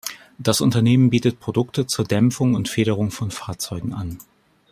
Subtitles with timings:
[0.39, 4.17] Das Unternehmen bietet Produkte zur Dämpfung und Federung von Fahrzeugen an.